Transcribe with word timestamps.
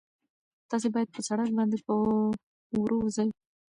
تاسي 0.69 0.87
باید 0.95 1.09
په 1.15 1.21
سړک 1.27 1.49
باندې 1.57 1.77
په 1.85 1.91
ورو 2.81 2.99
ځئ. 3.15 3.29